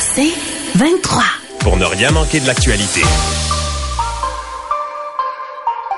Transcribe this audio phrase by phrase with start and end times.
[0.00, 0.32] C'est
[0.76, 1.22] 23.
[1.60, 3.00] Pour ne rien manquer de l'actualité.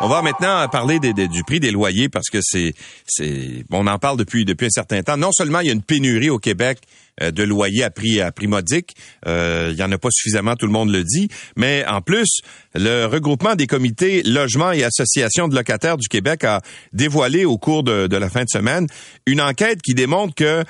[0.05, 2.75] On va maintenant parler des- des- du prix des loyers parce que c'est,
[3.07, 5.17] c'est, on en parle depuis depuis un certain temps.
[5.17, 6.79] Non seulement il y a une pénurie au Québec
[7.23, 8.97] euh, de loyers à prix à prix modique,
[9.29, 12.41] euh, il y en a pas suffisamment, tout le monde le dit, mais en plus
[12.75, 17.85] le regroupement des comités logements et associations de locataires du Québec a dévoilé au cours
[17.85, 18.89] de, de la fin de semaine
[19.27, 20.65] une enquête qui démontre que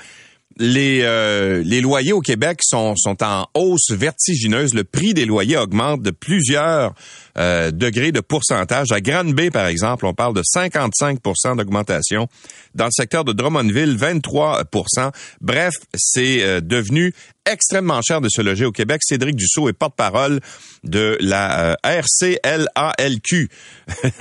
[0.57, 4.73] les, euh, les loyers au Québec sont, en hausse vertigineuse.
[4.73, 6.93] Le prix des loyers augmente de plusieurs
[7.37, 8.91] euh, degrés de pourcentage.
[8.91, 12.27] À Grande-Bay, par exemple, on parle de 55% d'augmentation.
[12.75, 17.13] Dans le secteur de Drummondville, 23% Bref, c'est euh, devenu
[17.49, 19.01] extrêmement cher de se loger au Québec.
[19.03, 20.39] Cédric Dussault est porte-parole
[20.83, 23.49] de la RCLALQ,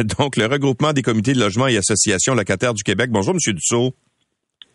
[0.19, 3.11] donc le regroupement des comités de logement et associations locataires du Québec.
[3.11, 3.95] Bonjour, Monsieur Dussault.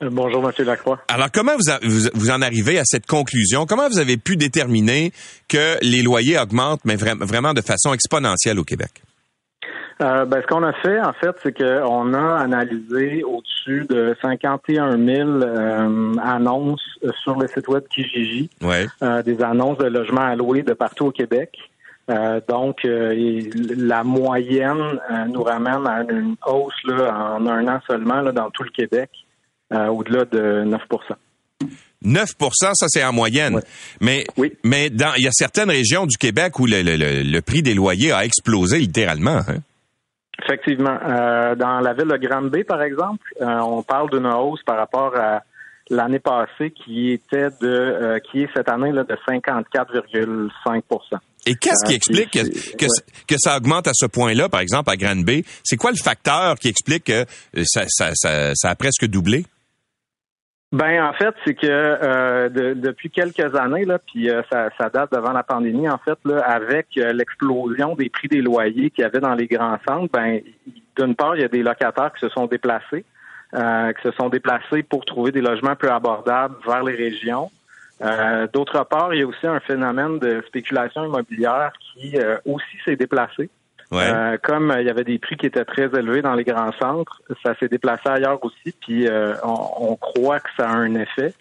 [0.04, 1.00] Euh, Bonjour, Monsieur Lacroix.
[1.08, 3.66] Alors, comment vous, a- vous, vous en arrivez à cette conclusion?
[3.66, 5.12] Comment vous avez pu déterminer
[5.48, 8.92] que les loyers augmentent, mais vra- vraiment de façon exponentielle au Québec?
[10.00, 14.96] Euh, ben, ce qu'on a fait, en fait, c'est qu'on a analysé au-dessus de 51
[15.04, 16.84] 000 euh, annonces
[17.24, 18.86] sur le site web Kijiji, Ouais.
[19.02, 21.58] euh, des annonces de logements à louer de partout au Québec.
[22.48, 28.32] Donc, et la moyenne nous ramène à une hausse là, en un an seulement là,
[28.32, 29.10] dans tout le Québec,
[29.72, 30.78] au-delà de 9%
[32.06, 33.56] 9% ça c'est en moyenne.
[33.56, 33.62] Ouais.
[34.02, 34.54] Mais, Oui.
[34.64, 37.64] mais dans, il y a certaines régions du Québec où le, le- le- le prix
[37.64, 39.42] des loyers a explosé littéralement.
[39.48, 39.58] hein.
[40.44, 40.98] Effectivement.
[41.04, 45.16] Euh, dans la ville de Granby, par exemple, euh, on parle d'une hausse par rapport
[45.18, 45.42] à
[45.90, 51.18] l'année passée qui était de euh, qui est cette année là de 54,5%
[51.48, 52.92] Et qu'est-ce qui Euh, explique que, c'est- que, ouais.
[53.28, 55.44] que ça augmente à ce point-là, par exemple, à Granby?
[55.64, 57.26] C'est quoi le facteur qui explique que
[57.58, 59.46] euh, ça, ça, ça, ça a presque doublé?
[60.74, 64.90] Ben en fait, c'est que euh, de- depuis quelques années là, puis euh, ça, ça
[64.90, 69.04] date devant la pandémie en fait là, avec euh, l'explosion des prix des loyers qu'il
[69.04, 70.42] y avait dans les grands centres, ben
[70.98, 73.06] d'une part il y a des locataires qui se sont déplacés,
[73.54, 77.50] euh, qui se sont déplacés pour trouver des logements plus abordables vers les régions.
[78.02, 82.98] Euh, D'autre part, il y a aussi un phénomène de spéculation immobilière qui aussi s'est
[82.98, 83.50] déplacé.
[83.90, 84.04] Ouais.
[84.04, 86.74] Euh, comme euh, il y avait des prix qui étaient très élevés dans les grands
[86.74, 90.94] centres, ça s'est déplacé ailleurs aussi, puis euh, on, on croit que ça a un
[90.96, 91.34] effet.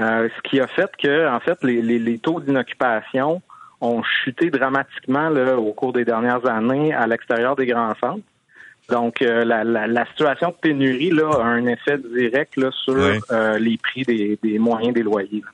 [0.00, 3.42] Euh, ce qui a fait que, en fait, les, les, les taux d'inoccupation
[3.80, 8.24] ont chuté dramatiquement là, au cours des dernières années à l'extérieur des grands centres.
[8.88, 12.96] Donc, euh, la, la, la situation de pénurie là, a un effet direct là, sur
[12.96, 15.44] euh, les prix des, des moyens des loyers.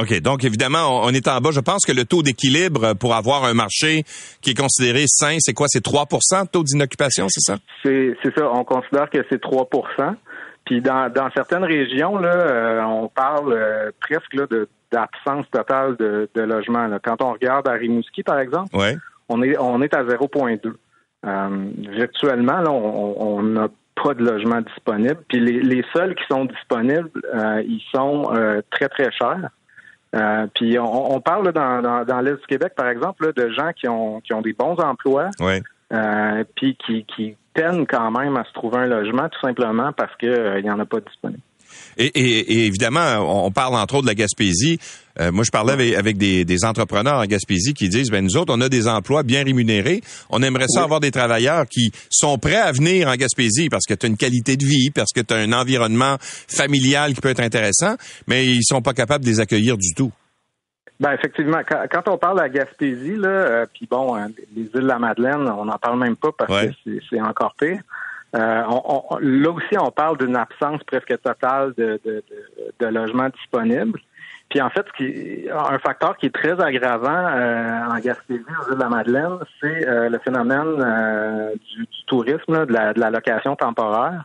[0.00, 0.20] OK.
[0.20, 1.50] Donc, évidemment, on, on est en bas.
[1.52, 4.04] Je pense que le taux d'équilibre pour avoir un marché
[4.42, 5.66] qui est considéré sain, c'est quoi?
[5.68, 7.58] C'est 3% de taux d'inoccupation, c'est ça?
[7.82, 8.50] C'est c'est ça.
[8.52, 10.14] On considère que c'est 3%
[10.66, 15.96] Puis dans, dans certaines régions, là, euh, on parle euh, presque là, de d'absence totale
[15.98, 16.86] de, de logement.
[16.86, 16.98] là.
[17.02, 18.96] Quand on regarde à Rimouski, par exemple, Ouais.
[19.28, 20.72] on est on est à 0,2.
[21.26, 21.48] Euh,
[21.90, 23.68] virtuellement, là, on on n'a
[24.02, 25.18] pas de logement disponible.
[25.28, 29.50] Puis les, les seuls qui sont disponibles, euh, ils sont euh, très, très chers.
[30.16, 33.32] Euh, puis on, on parle là, dans, dans, dans l'Est du Québec, par exemple, là,
[33.32, 35.62] de gens qui ont, qui ont des bons emplois, Ouais.
[35.92, 40.14] euh, puis qui, qui peinent quand même à se trouver un logement, tout simplement parce
[40.16, 41.42] que euh, il y en a pas disponible.
[41.96, 44.78] Et, et- et évidemment, on parle entre autres de la Gaspésie.
[45.20, 48.36] Euh, moi, je parlais avec, avec des, des entrepreneurs en Gaspésie qui disent, ben nous
[48.36, 50.00] autres, on a des emplois bien rémunérés.
[50.30, 50.84] On aimerait ça Oui.
[50.84, 54.16] avoir des travailleurs qui sont prêts à venir en Gaspésie parce que tu as une
[54.16, 56.16] qualité de vie, parce que tu as un environnement
[56.48, 57.96] familial qui peut être intéressant,
[58.28, 60.12] mais ils sont pas capables de les accueillir du tout.
[61.00, 64.26] Ben effectivement, quand, quand on parle de la Gaspésie, là, euh, puis bon, euh,
[64.56, 66.68] les îles de la Madeleine, on n'en parle même pas parce Ouais.
[66.68, 67.80] que c'est- c'est encore pire.
[68.36, 72.22] Euh, on- on- là aussi, on parle d'une absence presque totale de, de,
[72.78, 73.98] de, logements disponibles.
[74.50, 74.86] Puis en fait,
[75.52, 79.86] un facteur qui est très aggravant euh, en Gaspésie, aux îles de la Madeleine, c'est
[79.86, 84.24] euh, le phénomène euh, du, tourisme, de, la, de la location temporaire.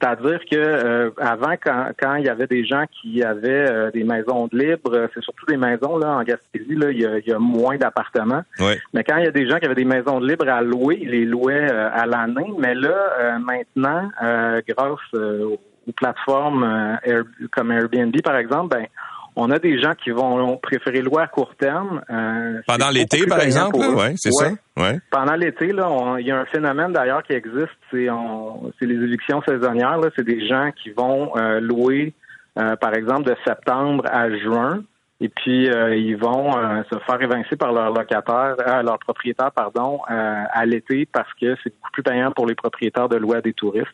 [0.00, 4.04] C'est-à-dire que euh, avant, quand, quand il y avait des gens qui avaient euh, des
[4.04, 7.18] maisons de libre, euh, c'est surtout des maisons là en Gaspésie, là, il y a,
[7.18, 8.42] il y a moins d'appartements.
[8.60, 8.78] Ouais.
[8.92, 10.98] Mais quand il y a des gens qui avaient des maisons de libre à louer,
[11.02, 12.52] ils les louaient euh, à l'année.
[12.58, 15.56] Mais là, euh, maintenant, euh, grâce euh,
[15.86, 18.86] aux plateformes euh, Air- comme Airbnb, par exemple, ben,
[19.36, 22.02] On a des gens qui vont préférer louer à court terme.
[22.08, 24.50] Euh, Pendant l'été, par exemple, oui, c'est ça.
[24.76, 25.00] Ouais.
[25.10, 29.98] Pendant l'été, là, il y a un phénomène d'ailleurs qui existe, c'est les évictions saisonnières.
[30.16, 32.14] C'est des gens qui vont euh, louer,
[32.58, 34.84] euh, par exemple, de septembre à juin,
[35.20, 41.08] et puis ils vont se faire évincer par leur locataire, leur propriétaire, pardon, à l'été
[41.10, 43.88] parce que c'est beaucoup plus payant pour les propriétaires de louer à des touristes.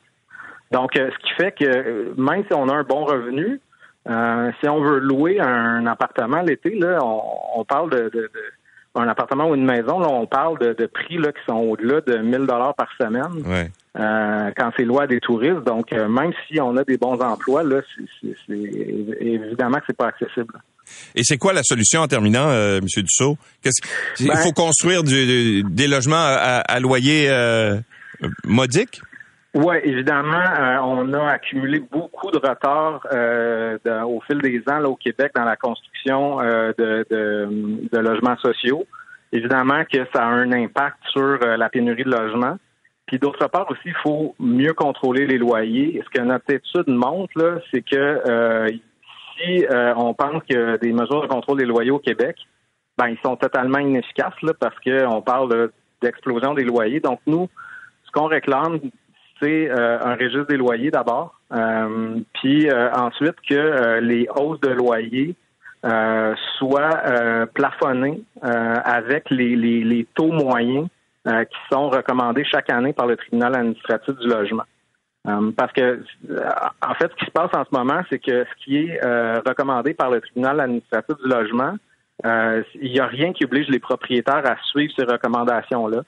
[0.71, 3.61] Donc, ce qui fait que même si on a un bon revenu,
[4.09, 8.31] euh, si on veut louer un appartement l'été, là, on, parle de,
[8.95, 12.17] un appartement ou une maison, là, on parle de, prix là, qui sont au-delà de
[12.19, 13.45] 1000 dollars par semaine.
[13.99, 15.65] Euh, quand c'est à des touristes.
[15.67, 17.81] Donc, euh, même si on a des bons emplois, là,
[18.21, 20.55] c'est, évidemment que c'est pas accessible.
[21.15, 22.81] Et c'est quoi la solution en terminant, M.
[22.81, 23.37] Dussault?
[23.63, 23.81] Qu'est-ce,
[24.21, 27.31] il ben faut construire des logements à, à loyer
[28.45, 29.01] modique?
[29.53, 34.89] Oui, évidemment, euh, on a accumulé beaucoup de retard euh, au fil des ans là,
[34.89, 38.87] au Québec dans la construction euh, de, logements sociaux.
[39.33, 42.59] Évidemment que ça a un impact sur la pénurie de logements.
[43.07, 46.01] Puis d'autre part aussi, il faut mieux contrôler les loyers.
[46.05, 48.71] Ce que notre étude montre, c'est que
[49.37, 49.65] si
[49.97, 52.37] on pense que des mesures de contrôle des loyers au Québec,
[52.99, 55.71] ben ils sont totalement inefficaces là, parce qu'on parle
[56.03, 57.01] d'explosion des loyers.
[57.01, 57.49] Donc nous,
[58.05, 58.81] ce qu'on réclame
[59.41, 64.71] c'est euh, un registre des loyers d'abord, euh, puis euh, ensuite que les hausses de
[64.71, 65.35] loyers
[66.59, 70.89] soient plafonnées avec les, taux moyens
[71.25, 74.65] qui sont recommandés chaque année par le tribunal administratif du logement.
[75.57, 76.03] parce que,
[76.87, 79.01] en fait, ce qui se passe en ce moment, c'est que ce qui est
[79.49, 81.77] recommandé par le tribunal administratif du logement,
[82.25, 86.03] il n'y a rien qui oblige les propriétaires à suivre ces recommandations-là.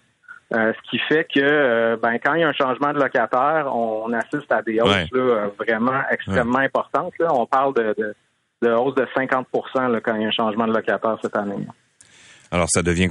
[0.55, 3.75] Euh, ce qui fait que euh, ben, quand il y a un changement de locataire,
[3.75, 7.15] on, assiste à des hausses euh, vraiment extrêmement importantes.
[7.21, 8.15] On parle de,
[8.61, 11.67] de, hausse de 50 là, quand il y a un changement de locataire cette année.
[12.51, 13.09] Alors, ça devient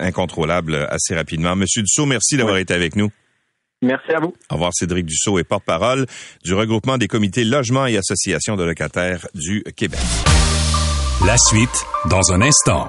[0.00, 1.56] incontrôlable assez rapidement.
[1.56, 3.10] Monsieur Dussault, merci d'avoir été avec nous.
[3.82, 4.32] Merci à vous.
[4.50, 6.06] Au revoir, Cédric Dussault est porte-parole
[6.44, 10.00] du regroupement des comités logement et associations de locataires du Québec.
[11.26, 12.88] La suite, dans un instant.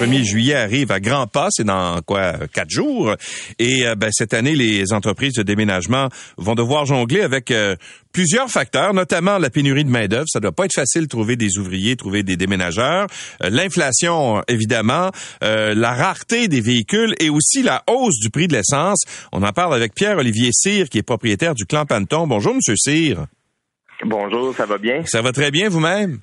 [0.00, 3.14] 1er juillet arrive à grands pas, c'est dans quoi quatre jours.
[3.60, 7.76] Et euh, ben, cette année, les entreprises de déménagement vont devoir jongler avec euh,
[8.12, 10.26] plusieurs facteurs, notamment la pénurie de main d'œuvre.
[10.26, 13.06] Ça doit pas être facile de trouver des ouvriers, trouver des déménageurs.
[13.44, 15.10] Euh, l'inflation, évidemment,
[15.40, 19.04] la rareté des véhicules et aussi la hausse du prix de l'essence.
[19.30, 22.26] On en parle avec Pierre-Olivier Cyr, qui est propriétaire du Clan Panton.
[22.26, 23.26] Bonjour, Monsieur Cyr.
[24.04, 25.02] Bonjour, ça va bien?
[25.06, 26.18] Ça va très bien vous-même?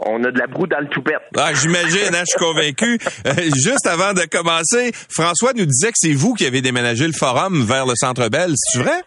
[0.00, 1.22] On a de la broue dans le toupette.
[1.36, 2.98] Ah, j'imagine, hein, je suis convaincu.
[3.26, 7.12] Euh, juste avant de commencer, François nous disait que c'est vous qui avez déménagé le
[7.12, 9.02] forum vers le Centre Bell, c'est vrai?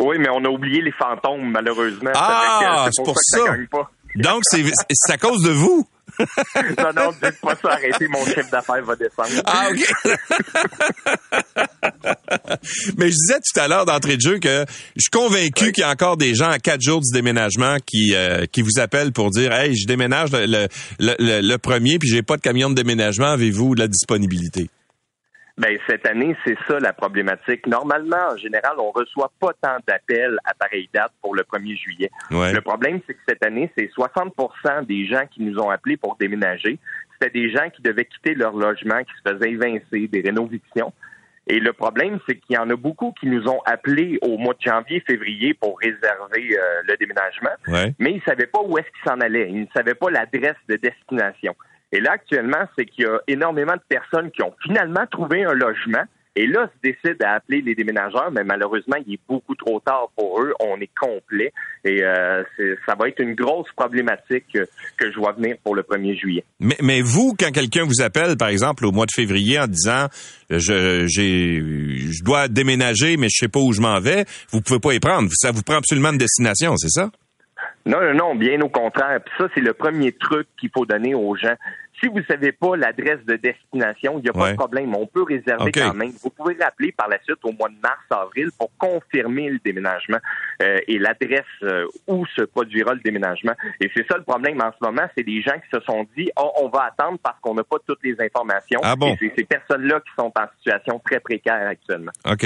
[0.00, 2.12] Oui, mais on a oublié les fantômes, malheureusement.
[2.14, 3.40] Ah, c'est pour ça.
[4.16, 5.86] Donc, c'est à cause de vous?
[6.78, 9.42] non, non, dites pas ça, arrêtez, mon d'affaires va descendre.
[9.44, 9.84] Ah, OK.
[12.98, 14.64] Mais je disais tout à l'heure d'entrée de jeu que
[14.96, 18.14] je suis convaincu qu'il y a encore des gens à quatre jours du déménagement qui
[18.14, 20.68] euh, qui vous appellent pour dire Hey, je déménage le,
[20.98, 24.68] le, le, premier, puis j'ai pas de camion de déménagement, avez-vous la disponibilité?
[25.56, 27.66] Ben, cette année, c'est ça la problématique.
[27.68, 32.10] Normalement, en général, on reçoit pas tant d'appels à pareille date pour le 1er juillet.
[32.30, 36.16] Le problème, c'est que cette année, c'est 60% des gens qui nous ont appelés pour
[36.16, 36.78] déménager.
[37.12, 40.92] C'était des gens qui devaient quitter leur logement, qui se faisaient évincer, des rénovations.
[41.46, 44.54] Et le problème, c'est qu'il y en a beaucoup qui nous ont appelés au mois
[44.54, 47.50] de janvier, février pour réserver euh, le déménagement,
[47.98, 49.50] mais ils ne savaient pas où est-ce qu'ils s'en allaient.
[49.50, 51.54] Ils ne savaient pas l'adresse de destination.
[51.94, 55.54] Et là, actuellement, c'est qu'il y a énormément de personnes qui ont finalement trouvé un
[55.54, 56.02] logement
[56.36, 60.08] et là, se décident à appeler les déménageurs, mais malheureusement, il est beaucoup trop tard
[60.16, 60.52] pour eux.
[60.58, 61.52] On est complet
[61.84, 62.42] et euh,
[62.84, 66.44] ça va être une grosse problématique que, je vois venir pour le 1er juillet.
[66.58, 70.08] Mais, mais vous, quand quelqu'un vous appelle, par exemple, au mois de février en disant
[70.50, 74.80] je, j'ai, je dois déménager, mais je sais pas où je m'en vais, vous pouvez
[74.80, 75.28] pas y prendre.
[75.34, 77.10] Ça vous prend absolument une destination, c'est ça?
[77.86, 79.20] Non, non, non, bien au contraire.
[79.24, 81.54] Puis ça, c'est le premier truc qu'il faut donner aux gens
[82.04, 84.94] si vous savez pas l'adresse de destination, il n'y a pas de problème.
[84.94, 86.12] On peut réserver quand même.
[86.22, 90.18] Vous pouvez rappeler par la suite au mois de mars, avril pour confirmer le déménagement
[90.62, 93.54] euh, et l'adresse euh, où se produira le déménagement.
[93.80, 96.30] Et c'est ça le problème en ce moment, c'est des gens qui se sont dit,
[96.38, 98.80] oh, on va attendre parce qu'on n'a pas toutes les informations.
[98.82, 99.14] Ah bon?
[99.14, 102.12] Et c'est ces personnes-là qui sont en situation très précaire actuellement.
[102.30, 102.44] OK.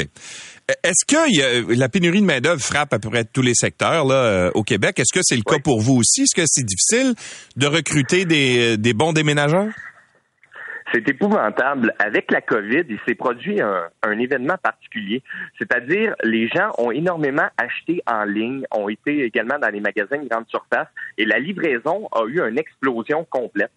[0.85, 4.51] Est-ce que la pénurie de main-d'œuvre frappe à peu près tous les secteurs là, euh,
[4.55, 4.99] au Québec?
[5.01, 6.23] Est-ce que c'est le cas pour vous aussi?
[6.23, 7.15] Est-ce que c'est difficile
[7.57, 9.48] de recruter des, des bons déménageurs?
[10.93, 11.95] C'est épouvantable.
[11.99, 15.23] Avec la COVID, il s'est produit un, un événement particulier.
[15.59, 20.29] C'est-à-dire, les gens ont énormément acheté en ligne, ont été également dans les magasins de
[20.29, 20.89] grande surface
[21.19, 23.71] et la livraison a eu une explosion complète.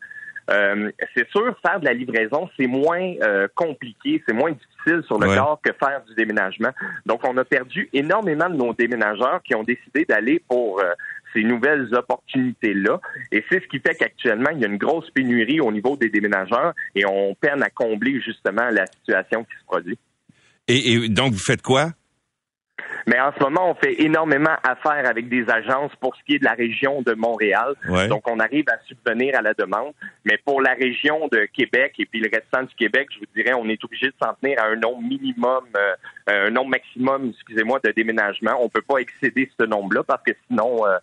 [0.50, 5.20] Euh, c'est sûr, faire de la livraison, c'est moins euh, compliqué, c'est moins difficile sur
[5.20, 6.72] le corps que faire du déménagement.
[7.06, 10.94] Donc, on a perdu énormément de nos déménageurs qui ont décidé d'aller pour euh,
[11.34, 13.00] ces nouvelles opportunités-là.
[13.32, 16.10] Et c'est ce qui fait qu'actuellement, il y a une grosse pénurie au niveau des
[16.10, 19.98] déménageurs et on peine à combler justement la situation qui se produit.
[20.68, 21.92] et donc, vous faites quoi?
[23.08, 26.40] Mais en ce moment, on fait énormément affaire avec des agences pour ce qui est
[26.40, 27.74] de la région de Montréal.
[28.10, 29.94] Donc, on arrive à subvenir à la demande.
[30.26, 33.54] Mais pour la région de Québec et puis le restant du Québec, je vous dirais,
[33.54, 37.80] on est obligé de s'en tenir à un nombre minimum, euh, un nombre maximum, excusez-moi,
[37.84, 38.58] de déménagements.
[38.60, 40.98] On peut pas excéder ce nombre-là parce que sinon, euh,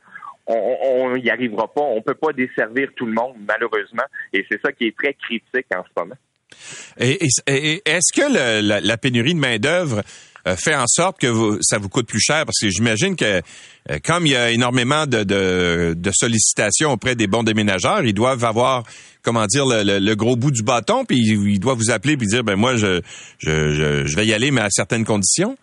[0.48, 1.82] on n'y arrivera pas.
[1.82, 4.04] On peut pas desservir tout le monde, malheureusement.
[4.32, 6.16] Et c'est ça qui est très critique en ce moment.
[6.98, 7.18] Et,
[7.84, 10.02] est-ce que la, pénurie de main-d'œuvre
[10.46, 12.44] euh, fait en sorte que ça vous coûte plus cher?
[12.44, 13.40] Parce que j'imagine que
[13.90, 18.84] euh, comme il y a énormément de, sollicitations auprès des bons déménageurs, ils doivent avoir,
[19.22, 22.56] comment dire, le, gros bout du bâton, puis ils doivent vous appeler puis dire, ben
[22.56, 23.00] moi, je,
[23.38, 25.56] je, vais y aller, mais à certaines conditions?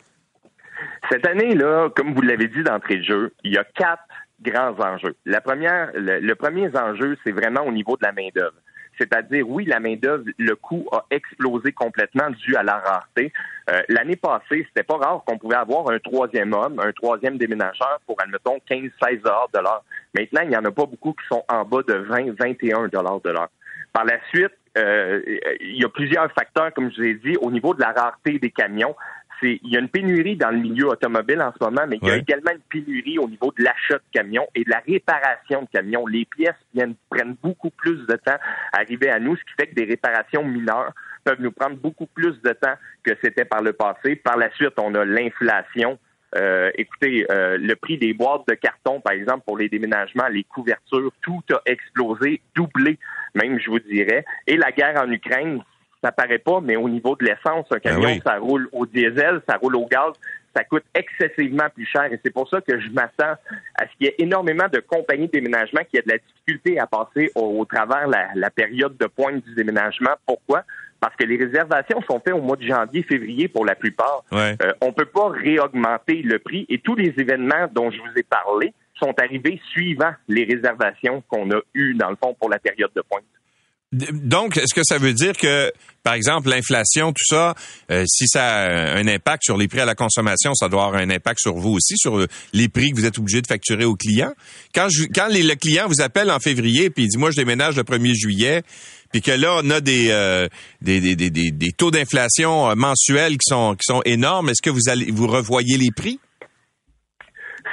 [1.12, 4.02] Cette année-là, comme vous l'avez dit d'entrée de jeu, il y a quatre
[4.42, 5.16] grands enjeux.
[5.26, 8.58] La première, le premier enjeu, c'est vraiment au niveau de la main-d'œuvre.
[8.98, 13.34] C'est-à-dire, oui, la main-d'œuvre, le coût a explosé complètement dû à la rareté.
[13.70, 18.00] Euh, l'année passée, c'était pas rare qu'on pouvait avoir un troisième homme, un troisième déménageur
[18.06, 19.84] pour, admettons, 15, 16 de l'heure.
[20.14, 23.30] Maintenant, il n'y en a pas beaucoup qui sont en bas de 20, 21 de
[23.30, 23.50] l'heure.
[23.92, 25.22] Par la suite, euh,
[25.62, 28.40] il y a plusieurs facteurs, comme je vous ai dit, au niveau de la rareté
[28.40, 28.96] des camions
[29.42, 32.12] il y a une pénurie dans le milieu automobile en ce moment, mais il y
[32.12, 35.68] a également une pénurie au niveau de l'achat de camions et de la réparation de
[35.72, 36.08] camions.
[36.08, 38.38] Les pièces viennent, prennent beaucoup plus de temps
[38.74, 42.06] à arriver à nous, ce qui fait que des réparations mineures peuvent nous prendre beaucoup
[42.06, 44.16] plus de temps que c'était par le passé.
[44.16, 45.98] Par la suite, on a l'inflation.
[46.36, 50.44] Euh, écoutez, euh, le prix des boîtes de carton, par exemple, pour les déménagements, les
[50.44, 53.00] couvertures, tout a explosé, doublé,
[53.34, 54.26] même, je vous dirais.
[54.46, 55.62] Et la guerre en Ukraine,
[56.04, 59.42] ça paraît pas, mais au niveau de l'essence, un camion, ben ça roule au diesel,
[59.48, 60.14] ça roule au gaz,
[60.56, 62.06] ça coûte excessivement plus cher.
[62.12, 63.36] Et c'est pour ça que je m'attends
[63.76, 66.80] à ce qu'il y ait énormément de compagnies de déménagement qui aient de la difficulté
[66.80, 70.12] à passer au, travers la, la, période de pointe du déménagement.
[70.26, 70.64] Pourquoi?
[71.00, 74.24] Parce que les réservations sont faites au mois de janvier, février pour la plupart.
[74.34, 78.24] Euh, on peut pas réaugmenter le prix et tous les événements dont je vous ai
[78.24, 82.92] parlé sont arrivés suivant les réservations qu'on a eues, dans le fond, pour la période
[82.96, 83.26] de pointe.
[84.12, 85.72] Donc, est-ce que ça veut dire que,
[86.04, 87.56] par exemple, l'inflation, tout ça,
[87.92, 91.02] euh, si ça a un impact sur les prix à la consommation, ça doit avoir
[91.02, 93.96] un impact sur vous aussi, sur les prix que vous êtes obligé de facturer aux
[93.96, 94.34] clients?
[94.74, 98.14] Quand, le client vous appelle en février puis il dit, moi, je déménage le 1er
[98.14, 98.64] juillet,
[99.12, 100.48] puis que là, on a des, euh,
[100.82, 104.70] des, des, des, des, taux d'inflation euh, mensuels qui sont, qui sont énormes, est-ce que
[104.70, 106.20] vous allez vous revoyez les prix?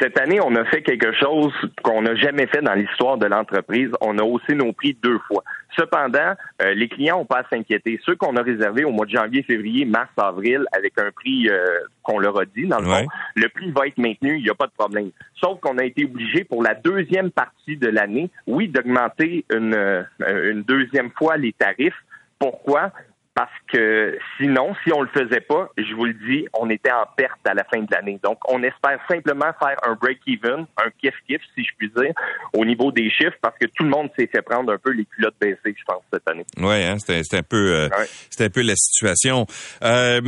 [0.03, 1.53] Cette année, on a fait quelque chose
[1.85, 3.89] qu'on n'a jamais fait dans l'histoire de l'entreprise.
[4.01, 5.45] On a haussé nos prix deux fois.
[5.79, 8.01] Cependant, euh, les clients n'ont pas à s'inquiéter.
[8.05, 11.65] Ceux qu'on a réservés au mois de janvier, février, mars, avril, avec un prix euh,
[12.03, 13.07] qu'on leur a dit, dans le fond,
[13.37, 15.11] le prix va être maintenu, il n'y a pas de problème.
[15.41, 20.03] Sauf qu'on a été obligé pour la deuxième partie de l'année, oui, d'augmenter une, euh,
[20.51, 21.95] une deuxième fois les tarifs.
[22.41, 22.91] Pourquoi?
[23.35, 27.07] Parce que sinon, si on le faisait pas, je vous le dis, on était en
[27.17, 28.21] perte à la fin de l'année.
[28.23, 32.13] Donc, on espère simplement faire un break-even, un kiff-kiff, si je puis dire,
[32.53, 35.07] au niveau des chiffres, parce que tout le monde s'est fait prendre un peu les
[35.07, 36.45] culottes baissées, je pense, cette année.
[36.59, 37.89] Oui, hein, c'était un peu, euh,
[38.29, 39.47] c'était un peu la situation.
[39.83, 40.21] Euh,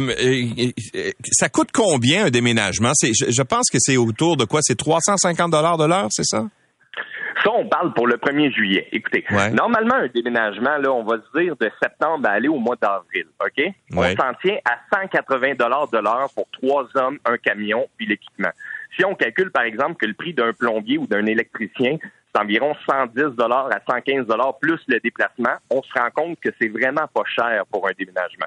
[1.33, 2.93] ça coûte combien un déménagement?
[3.03, 4.61] Je, je pense que c'est autour de quoi?
[4.63, 6.47] C'est 350 dollars de l'heure, c'est ça?
[7.45, 8.89] Ça, on parle pour le 1er juillet.
[8.93, 12.77] Écoutez, normalement, un déménagement, là, on va se dire de septembre à aller au mois
[12.81, 13.65] d'avril, OK?
[13.95, 18.51] On s'en tient à 180 dollars de l'heure pour trois hommes, un camion, puis l'équipement.
[18.97, 21.99] Si on calcule, par exemple, que le prix d'un plombier ou d'un électricien,
[22.35, 26.51] c'est environ 110 dollars à 115 dollars plus le déplacement, on se rend compte que
[26.61, 28.47] c'est vraiment pas cher pour un déménagement.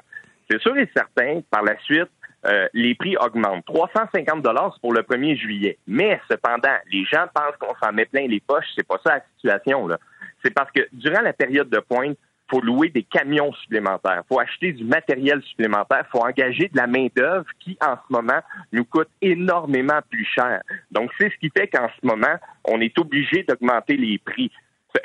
[0.50, 2.08] C'est sûr et certain, par la suite,
[2.46, 3.64] euh, les prix augmentent.
[3.66, 5.78] 350 dollars pour le 1er juillet.
[5.86, 8.66] Mais cependant, les gens pensent qu'on s'en met plein les poches.
[8.76, 9.88] C'est pas ça la situation.
[10.44, 12.16] C'est parce que durant la période de pointe,
[12.50, 17.08] faut louer des camions supplémentaires, faut acheter du matériel supplémentaire, faut engager de la main
[17.14, 18.40] d'œuvre qui en ce moment
[18.72, 20.62] nous coûte énormément plus cher.
[20.90, 24.50] Donc c'est ce qui fait qu'en ce moment on est obligé d'augmenter les prix.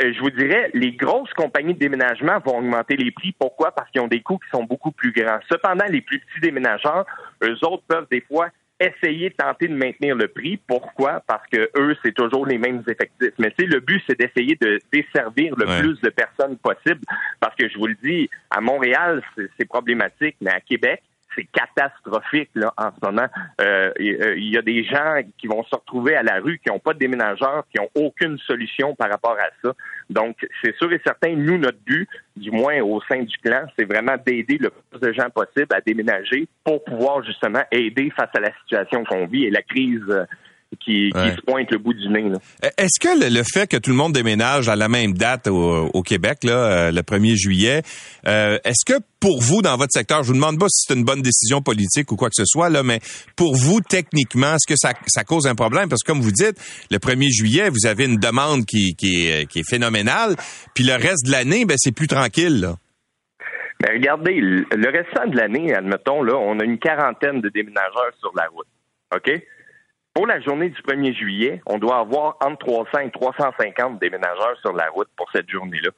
[0.01, 3.33] Euh, je vous dirais, les grosses compagnies de déménagement vont augmenter les prix.
[3.37, 3.71] Pourquoi?
[3.71, 5.39] Parce qu'ils ont des coûts qui sont beaucoup plus grands.
[5.49, 7.05] Cependant, les plus petits déménageurs,
[7.43, 10.57] eux autres peuvent des fois essayer de tenter de maintenir le prix.
[10.67, 11.21] Pourquoi?
[11.27, 13.33] Parce que eux, c'est toujours les mêmes effectifs.
[13.37, 17.01] Mais tu sais, le but, c'est d'essayer de desservir le plus de personnes possible.
[17.39, 19.21] Parce que je vous le dis, à Montréal,
[19.57, 21.01] c'est problématique, mais à Québec,
[21.35, 23.27] c'est catastrophique là, en ce moment.
[23.61, 26.69] Euh, euh, il y a des gens qui vont se retrouver à la rue, qui
[26.69, 29.73] n'ont pas de déménageurs, qui n'ont aucune solution par rapport à ça.
[30.09, 33.85] Donc, c'est sûr et certain, nous, notre but, du moins au sein du clan, c'est
[33.85, 38.39] vraiment d'aider le plus de gens possible à déménager pour pouvoir justement aider face à
[38.39, 40.03] la situation qu'on vit et la crise
[40.73, 42.23] euh, qui, se pointe le bout du nez.
[42.63, 46.01] E, est-ce que le, fait que tout le monde déménage à la même date au,
[46.03, 47.81] Québec, là, euh, le 1er juillet,
[48.27, 51.05] euh, est-ce que pour vous, dans votre secteur, je vous demande pas si c'est une
[51.05, 52.99] bonne décision politique ou quoi que ce soit, là, mais
[53.35, 55.87] pour vous, techniquement, est-ce que ça, cause un problème?
[55.87, 56.57] Parce que comme vous dites,
[56.91, 60.35] le 1er juillet, vous avez une demande qui, est, qui est phénoménale,
[60.73, 62.59] puis le reste de l'année, ben, c'est plus tranquille.
[62.59, 62.75] Là.
[63.79, 68.31] Ben, regardez, le restant de l'année, admettons, là, on a une quarantaine de déménageurs sur
[68.35, 68.67] la route.
[69.15, 69.31] OK?
[70.13, 74.73] Pour la journée du 1er juillet, on doit avoir entre 300 et 350 déménageurs sur
[74.73, 75.89] la route pour cette journée-là.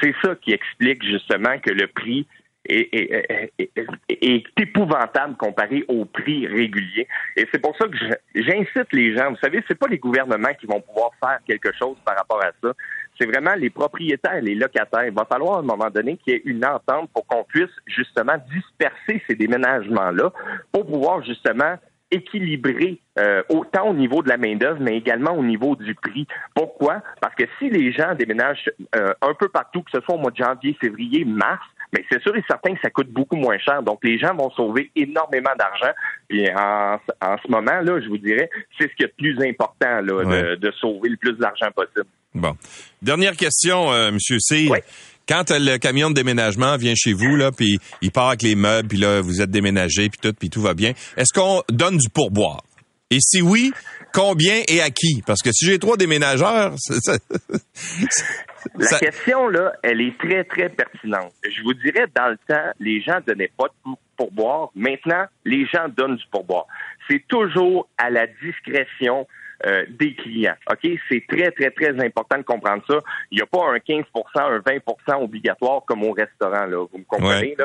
[0.00, 2.26] C'est ça qui explique justement que le prix
[2.68, 7.06] est, épouvantable comparé au prix régulier.
[7.36, 7.96] Et c'est pour ça que
[8.34, 9.30] j'incite les gens.
[9.30, 12.50] Vous savez, c'est pas les gouvernements qui vont pouvoir faire quelque chose par rapport à
[12.62, 12.72] ça.
[13.18, 15.06] C'est vraiment les propriétaires, les locataires.
[15.06, 17.70] Il va falloir à un moment donné qu'il y ait une entente pour qu'on puisse
[17.86, 20.32] justement disperser ces déménagements-là
[20.72, 21.76] pour pouvoir justement
[22.10, 26.26] équilibré euh, autant au niveau de la main-d'œuvre, mais également au niveau du prix.
[26.54, 27.02] Pourquoi?
[27.20, 30.30] Parce que si les gens déménagent euh, un peu partout, que ce soit au mois
[30.30, 33.82] de janvier, février, mars, mais c'est sûr et certain que ça coûte beaucoup moins cher.
[33.82, 35.92] Donc, les gens vont sauver énormément d'argent.
[36.28, 40.00] Puis en, ce moment, là, je vous dirais, c'est ce qui est le plus important,
[40.00, 42.06] là, de, sauver le plus d'argent possible.
[42.34, 42.54] Bon.
[43.00, 44.68] Dernière question, euh, Monsieur C.
[45.28, 48.88] Quand le camion de déménagement vient chez vous, là, puis il part avec les meubles,
[48.88, 52.08] puis là, vous êtes déménagé, puis tout, puis tout va bien, est-ce qu'on donne du
[52.08, 52.62] pourboire?
[53.10, 53.72] Et si oui,
[54.12, 55.22] combien et à qui?
[55.26, 56.74] Parce que si j'ai trois déménageurs,
[58.74, 61.32] La question, là, elle est très, très pertinente.
[61.44, 64.70] Je vous dirais, dans le temps, les gens donnaient pas de pourboire.
[64.74, 66.66] Maintenant, les gens donnent du pourboire.
[67.08, 69.26] C'est toujours à la discrétion
[69.64, 70.56] euh, des clients.
[70.70, 70.90] OK?
[71.08, 73.00] C'est très, très, très important de comprendre ça.
[73.30, 74.04] Il n'y a pas un 15
[74.36, 74.62] un
[75.06, 76.84] 20 obligatoire comme au restaurant, là.
[76.92, 77.56] Vous me comprenez?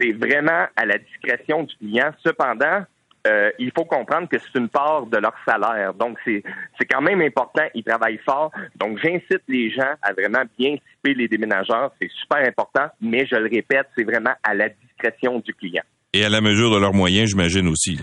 [0.00, 2.10] C'est vraiment à la discrétion du client.
[2.24, 2.84] Cependant,
[3.26, 5.94] euh, il faut comprendre que c'est une part de leur salaire.
[5.94, 6.42] Donc, c'est,
[6.78, 7.62] c'est quand même important.
[7.74, 8.50] Ils travaillent fort.
[8.76, 11.92] Donc, j'incite les gens à vraiment bien typer les déménageurs.
[12.00, 12.86] C'est super important.
[13.00, 15.82] Mais je le répète, c'est vraiment à la discrétion du client.
[16.12, 18.00] Et à la mesure de leurs moyens, j'imagine aussi.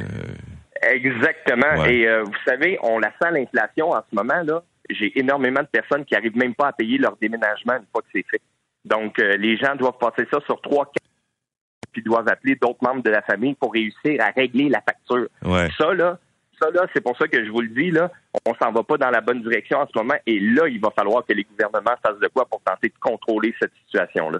[0.92, 1.86] Exactement.
[1.86, 4.64] Et euh, vous savez, on la sent l'inflation en ce moment là.
[4.90, 8.08] J'ai énormément de personnes qui arrivent même pas à payer leur déménagement une fois que
[8.14, 8.42] c'est fait.
[8.84, 11.08] Donc, euh, les gens doivent passer ça sur trois, quatre,
[11.94, 15.28] puis doivent appeler d'autres membres de la famille pour réussir à régler la facture.
[15.78, 16.20] Ça là,
[16.62, 18.12] ça là, c'est pour ça que je vous le dis là,
[18.46, 20.16] on s'en va pas dans la bonne direction en ce moment.
[20.26, 23.56] Et là, il va falloir que les gouvernements fassent de quoi pour tenter de contrôler
[23.60, 24.40] cette situation là.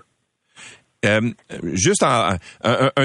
[1.06, 1.22] Euh,
[1.74, 2.38] juste un,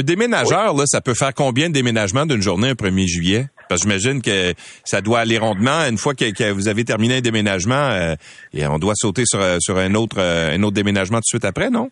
[0.02, 3.46] déménageur, là, ça peut faire combien de déménagements d'une journée un 1er juillet?
[3.68, 5.84] Parce que j'imagine que ça doit aller rondement.
[5.88, 8.14] Une fois que, vous avez terminé un déménagement, euh,
[8.54, 11.44] et on doit sauter sur, sur un autre euh, un autre déménagement tout de suite
[11.44, 11.90] après, non?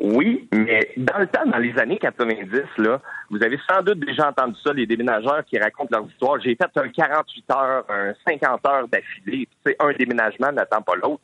[0.00, 4.30] Oui, mais dans le temps, dans les années 90, là, vous avez sans doute déjà
[4.30, 6.40] entendu ça, les déménageurs qui racontent leur histoire.
[6.40, 9.46] J'ai fait un 48 heures, un 50 heures d'affilée.
[9.78, 11.22] Un déménagement n'attend pas l'autre.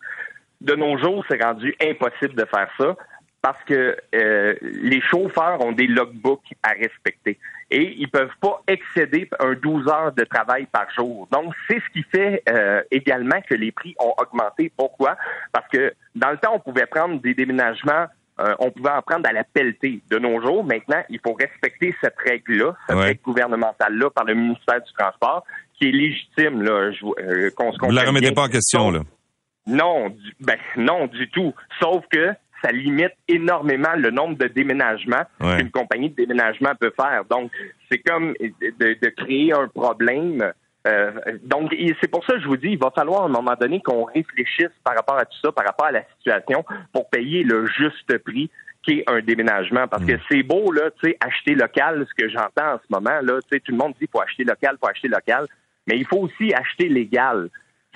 [0.60, 2.96] De nos jours, c'est rendu impossible de faire ça
[3.42, 7.38] parce que euh, les chauffeurs ont des logbooks à respecter
[7.70, 11.28] et ils peuvent pas excéder un 12 heures de travail par jour.
[11.30, 14.72] Donc, c'est ce qui fait euh, également que les prix ont augmenté.
[14.76, 15.16] Pourquoi?
[15.52, 18.06] Parce que dans le temps, on pouvait prendre des déménagements
[18.40, 20.00] euh, on pouvait en prendre à la pelletée.
[20.10, 24.80] De nos jours, maintenant, il faut respecter cette règle-là, cette règle gouvernementale-là par le ministère
[24.80, 26.92] du Transport, qui est légitime, là,
[27.56, 29.00] qu'on se Vous la remettez pas en question, là?
[29.66, 31.52] Non, ben, non, du tout.
[31.80, 32.30] Sauf que
[32.62, 37.24] ça limite énormément le nombre de déménagements qu'une compagnie de déménagement peut faire.
[37.30, 37.50] Donc,
[37.90, 40.52] c'est comme de, créer un problème.
[40.86, 41.10] Euh,
[41.42, 43.80] donc, c'est pour ça que je vous dis, il va falloir à un moment donné
[43.80, 47.66] qu'on réfléchisse par rapport à tout ça, par rapport à la situation, pour payer le
[47.66, 48.50] juste prix
[48.82, 49.86] qui est un déménagement.
[49.88, 50.20] Parce que mm.
[50.30, 53.48] c'est beau, là, tu sais, acheter local, ce que j'entends en ce moment, là, tu
[53.52, 55.46] sais, tout le monde dit faut acheter local, faut acheter local,
[55.86, 57.48] mais il faut aussi acheter légal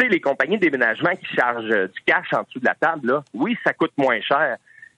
[0.09, 3.25] les compagnies de déménagement qui chargent euh, du cash en dessous de la table, là,
[3.35, 4.57] oui, ça coûte moins cher.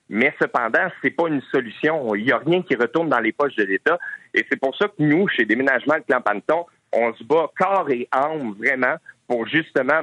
[0.09, 2.13] mais cependant, c'est pas une solution.
[2.15, 3.97] Il n'y a rien qui retourne dans les poches de l'État.
[4.33, 8.07] Et c'est pour ça que nous, chez Déménagement de Clampanton, on se bat corps et
[8.11, 8.95] âme vraiment
[9.27, 10.01] pour justement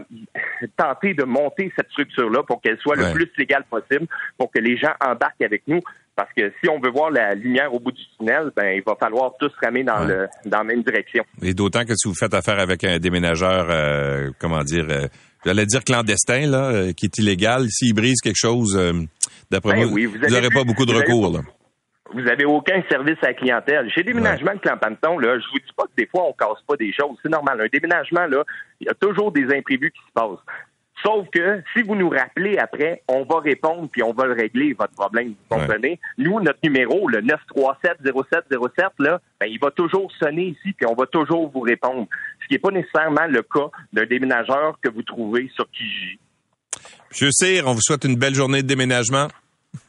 [0.77, 4.77] tenter de monter cette structure-là pour qu'elle soit le plus légale possible, pour que les
[4.77, 5.81] gens embarquent avec nous.
[6.15, 8.95] Parce que si on veut voir la lumière au bout du tunnel, ben il va
[8.97, 11.25] falloir tous ramer dans le dans la même direction.
[11.41, 15.07] Et d'autant que si vous faites affaire avec un déménageur, euh, comment dire, euh,
[15.45, 18.79] j'allais dire clandestin là, euh, qui est illégal, s'il brise quelque chose,
[19.51, 21.33] d'après ben moi, vous n'aurez pas beaucoup de recours.
[21.33, 21.41] Là
[22.15, 23.91] vous n'avez aucun service à la clientèle.
[23.91, 26.77] Chez Déménagement de Clampanton, là, je vous dis pas que des fois on casse pas
[26.77, 27.61] des choses, c'est normal.
[27.61, 28.45] Un déménagement là,
[28.81, 30.45] il y a toujours des imprévus qui se passent.
[31.05, 34.75] Sauf que si vous nous rappelez après, on va répondre puis on va le régler
[34.79, 35.29] votre problème.
[35.29, 35.99] Vous comprenez?
[36.19, 41.07] Nous, notre numéro, le 937-0707, là, ben, il va toujours sonner ici puis on va
[41.07, 42.07] toujours vous répondre.
[42.43, 46.19] Ce qui n'est pas nécessairement le cas d'un déménageur que vous trouvez sur Kijiji.
[47.11, 49.29] Monsieur Cyr, on vous souhaite une belle journée de déménagement.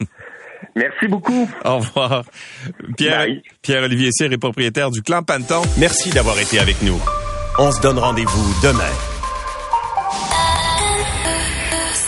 [0.76, 1.48] Merci beaucoup.
[1.64, 2.24] Au revoir.
[2.96, 3.26] Pierre,
[3.62, 5.62] Pierre-Olivier Cyr est propriétaire du Clan Panton.
[5.78, 7.00] Merci d'avoir été avec nous.
[7.58, 9.13] On se donne rendez-vous demain.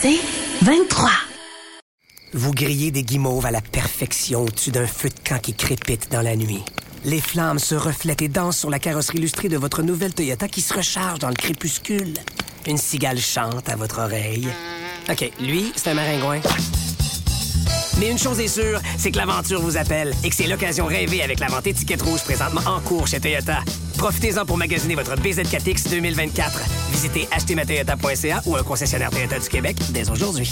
[0.01, 0.19] C'est
[0.63, 1.11] 23.
[2.35, 6.21] Vous grillez des guimauves à la perfection au-dessus d'un feu de camp qui crépite dans
[6.21, 6.63] la nuit.
[7.05, 10.61] Les flammes se reflètent et dansent sur la carrosserie illustrée de votre nouvelle Toyota qui
[10.61, 12.13] se recharge dans le crépuscule.
[12.67, 14.49] Une cigale chante à votre oreille.
[15.09, 16.41] OK, lui, c'est un maringouin.
[17.99, 21.23] Mais une chose est sûre, c'est que l'aventure vous appelle et que c'est l'occasion rêvée
[21.23, 23.61] avec la vente étiquette rouge présentement en cours chez Toyota.
[23.99, 26.61] Profitez-en pour magasiner votre BZ4X 2024.
[26.91, 30.51] Visitez achetermatoyota.ca ou un concessionnaire Toyota du Québec dès aujourd'hui.